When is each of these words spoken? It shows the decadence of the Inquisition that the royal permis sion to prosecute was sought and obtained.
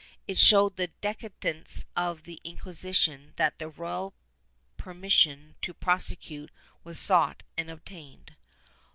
It 0.27 0.39
shows 0.39 0.71
the 0.77 0.87
decadence 0.87 1.85
of 1.95 2.23
the 2.23 2.41
Inquisition 2.43 3.33
that 3.35 3.59
the 3.59 3.69
royal 3.69 4.15
permis 4.75 5.13
sion 5.13 5.53
to 5.61 5.75
prosecute 5.75 6.49
was 6.83 6.99
sought 6.99 7.43
and 7.55 7.69
obtained. 7.69 8.33